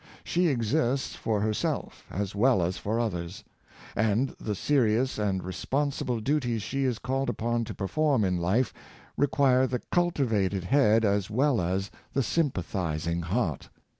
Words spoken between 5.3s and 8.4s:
responsible duties she is called upon to per form in